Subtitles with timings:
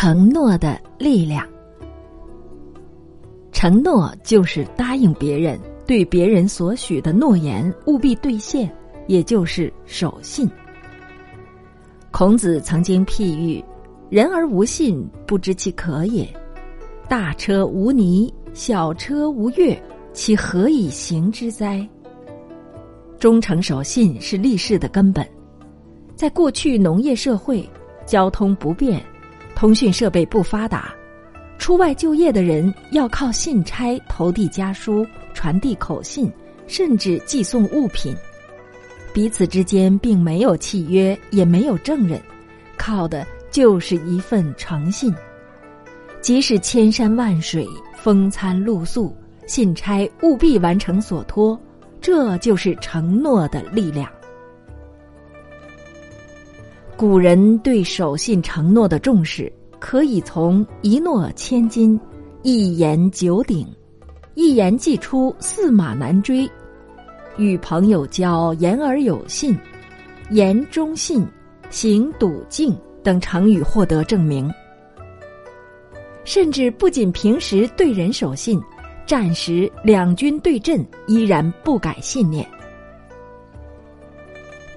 [0.00, 1.44] 承诺的力量。
[3.50, 5.58] 承诺就是答应别人，
[5.88, 8.72] 对别人所许的诺言务必兑现，
[9.08, 10.48] 也就是守信。
[12.12, 13.60] 孔子曾经譬喻
[14.08, 16.32] ：“人而无信，不知其可也。
[17.08, 19.76] 大车无泥，小车无月，
[20.12, 21.84] 其何以行之哉？”
[23.18, 25.28] 忠诚守信是立世的根本。
[26.14, 27.68] 在过去农业社会，
[28.06, 29.04] 交通不便。
[29.58, 30.94] 通讯设备不发达，
[31.58, 35.04] 出外就业的人要靠信差投递家书、
[35.34, 36.32] 传递口信，
[36.68, 38.14] 甚至寄送物品。
[39.12, 42.22] 彼此之间并没有契约，也没有证人，
[42.76, 45.12] 靠的就是一份诚信。
[46.20, 47.66] 即使千山万水、
[47.96, 49.12] 风餐露宿，
[49.48, 51.60] 信差务必完成所托，
[52.00, 54.08] 这就是承诺的力量。
[56.98, 61.98] 古人对守信承诺的重视，可以从“一诺千金，
[62.42, 63.64] 一言九鼎，
[64.34, 66.50] 一言既出，驷马难追
[67.38, 69.56] ”，“与朋友交，言而有信，
[70.30, 71.24] 言忠信，
[71.70, 74.52] 行笃敬”等成语获得证明。
[76.24, 78.60] 甚至不仅平时对人守信，
[79.06, 82.44] 战时两军对阵依然不改信念。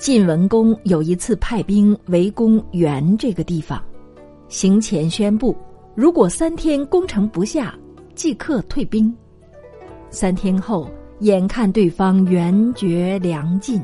[0.00, 3.78] 晋文公有一次派兵围攻原这个地方，
[4.48, 5.54] 行前宣布，
[5.94, 7.74] 如果三天攻城不下，
[8.14, 9.14] 即刻退兵。
[10.08, 13.78] 三天后，眼看对方援绝粮尽，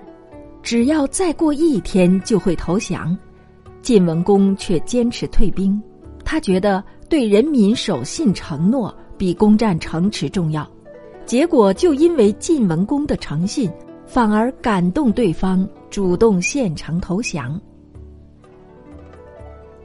[0.62, 3.14] 只要再过一天就会投降，
[3.82, 5.78] 晋文公却坚持退兵。
[6.24, 10.66] 他觉得对人民守信承诺比攻占城池重要，
[11.26, 13.70] 结果就因为晋文公的诚信。
[14.06, 17.60] 反而感动对方，主动献城投降。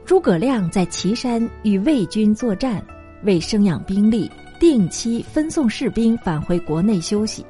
[0.04, 2.82] 诸葛亮在岐山与魏军作战，
[3.24, 7.44] 为生养兵力，定期分送士兵返回国内休息。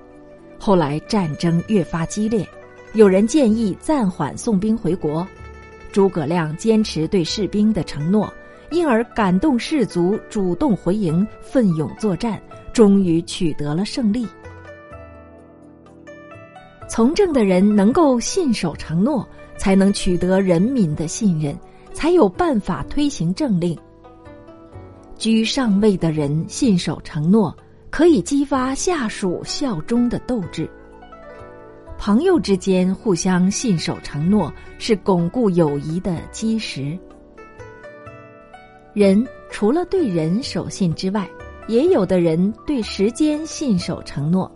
[0.58, 2.46] 后来战争越发激烈，
[2.94, 5.26] 有人建议暂缓送兵回国，
[5.92, 8.32] 诸葛亮坚持对士兵的承诺，
[8.70, 12.40] 因而感动士卒，主动回营，奋勇作战，
[12.72, 14.26] 终于取得了胜利。
[16.94, 19.26] 从政的人能够信守承诺，
[19.56, 21.58] 才能取得人民的信任，
[21.94, 23.74] 才有办法推行政令。
[25.16, 27.56] 居上位的人信守承诺，
[27.88, 30.68] 可以激发下属效忠的斗志。
[31.96, 36.98] 朋友之间互相信守承诺，是巩固友谊的基石。
[38.92, 41.26] 人除了对人守信之外，
[41.68, 44.52] 也有的人对时间信守承诺。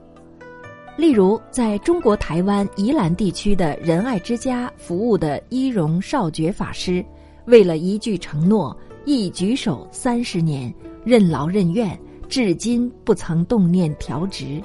[0.96, 7.04] 例如，在中国台湾宜兰地区的仁爱之家服务的一荣少觉法师，
[7.44, 8.74] 为了一句承诺，
[9.04, 10.74] 一举手三十年，
[11.04, 11.98] 任劳任怨，
[12.30, 14.58] 至今不曾动念调职。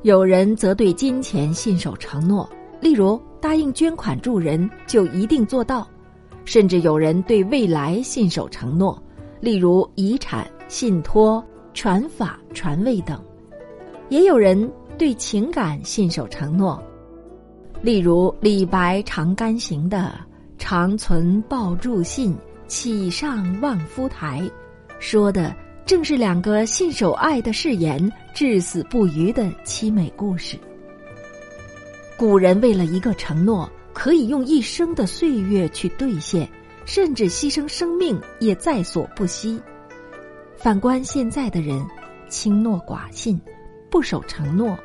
[0.00, 2.48] 有人则对金钱信守承诺，
[2.80, 5.86] 例如答应捐款助人就一定做到；
[6.46, 9.00] 甚至有人对未来信守承诺，
[9.38, 13.18] 例如遗产、信托、传法、传位等；
[14.08, 14.66] 也有人。
[15.02, 16.80] 对情感信守承诺，
[17.82, 20.14] 例如李白长干行的
[20.58, 22.36] “长存抱柱信，
[22.68, 24.48] 启上望夫台”，
[25.00, 25.52] 说的
[25.84, 30.56] 正是两个信守爱的誓言、至死不渝的凄美故事。
[32.16, 36.48] 古人为了一个承诺，可以用一生的岁月去兑现，
[36.84, 39.60] 甚至牺牲生命也在所不惜。
[40.56, 41.84] 反观现在的人，
[42.28, 43.36] 轻诺寡信，
[43.90, 44.78] 不守承诺。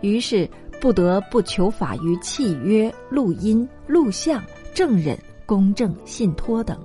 [0.00, 0.48] 于是
[0.80, 4.42] 不得不求法于契约、录音、录像、
[4.74, 6.78] 证人、公证、信托等。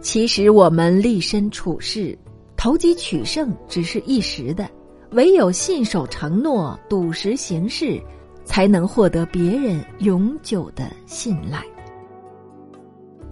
[0.00, 2.16] 其实我们立身处世，
[2.56, 4.68] 投机取胜只是一时的，
[5.12, 8.00] 唯有信守承诺、笃实行事，
[8.44, 11.64] 才能获得别人永久的信赖。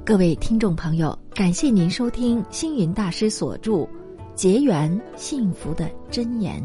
[0.04, 3.72] 各位听众朋友，感谢您收听星云大师所著
[4.34, 6.60] 《结缘幸福的真言》。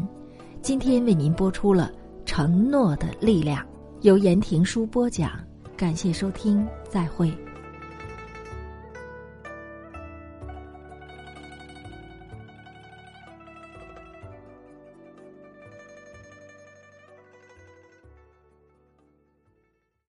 [0.60, 1.90] 今天为您播出了
[2.26, 3.64] 《承诺的力量》，
[4.02, 5.30] 由言庭书播讲。
[5.76, 7.32] 感谢收听，再会。